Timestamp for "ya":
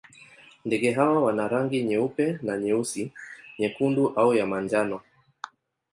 4.33-4.45